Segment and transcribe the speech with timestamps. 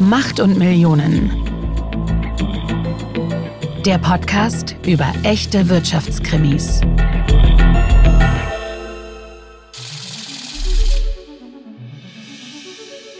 [0.00, 1.30] Macht und Millionen.
[3.84, 6.80] Der Podcast über echte Wirtschaftskrimis.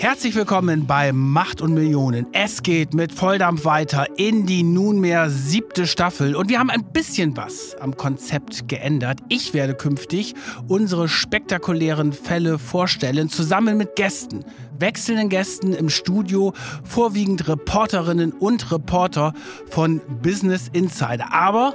[0.01, 2.27] Herzlich willkommen bei Macht und Millionen.
[2.33, 7.37] Es geht mit Volldampf weiter in die nunmehr siebte Staffel und wir haben ein bisschen
[7.37, 9.21] was am Konzept geändert.
[9.29, 10.34] Ich werde künftig
[10.69, 14.42] unsere spektakulären Fälle vorstellen, zusammen mit Gästen,
[14.78, 19.34] wechselnden Gästen im Studio, vorwiegend Reporterinnen und Reporter
[19.69, 21.30] von Business Insider.
[21.30, 21.75] Aber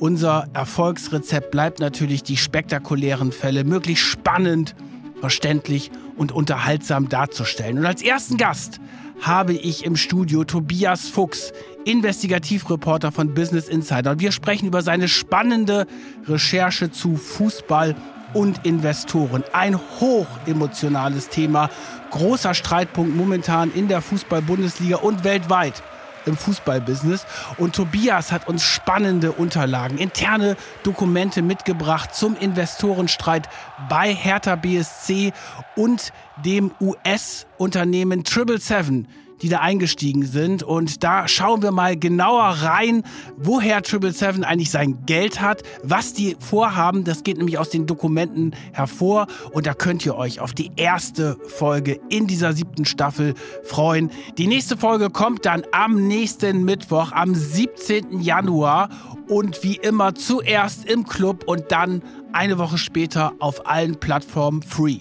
[0.00, 4.74] unser Erfolgsrezept bleibt natürlich die spektakulären Fälle, möglichst spannend
[5.20, 7.78] verständlich und unterhaltsam darzustellen.
[7.78, 8.80] Und als ersten Gast
[9.20, 11.52] habe ich im Studio Tobias Fuchs,
[11.84, 14.12] Investigativreporter von Business Insider.
[14.12, 15.86] Und wir sprechen über seine spannende
[16.26, 17.94] Recherche zu Fußball
[18.32, 19.44] und Investoren.
[19.52, 21.70] Ein hochemotionales Thema,
[22.10, 25.82] großer Streitpunkt momentan in der Fußball-Bundesliga und weltweit
[26.26, 27.26] im Fußballbusiness.
[27.58, 33.48] Und Tobias hat uns spannende Unterlagen, interne Dokumente mitgebracht zum Investorenstreit
[33.88, 35.32] bei Hertha BSC
[35.76, 36.12] und
[36.44, 39.08] dem US-Unternehmen Triple Seven
[39.42, 40.62] die da eingestiegen sind.
[40.62, 43.02] Und da schauen wir mal genauer rein,
[43.36, 47.04] woher Triple Seven eigentlich sein Geld hat, was die vorhaben.
[47.04, 49.26] Das geht nämlich aus den Dokumenten hervor.
[49.52, 54.10] Und da könnt ihr euch auf die erste Folge in dieser siebten Staffel freuen.
[54.38, 58.20] Die nächste Folge kommt dann am nächsten Mittwoch, am 17.
[58.20, 58.88] Januar.
[59.28, 62.02] Und wie immer zuerst im Club und dann
[62.32, 64.98] eine Woche später auf allen Plattformen free.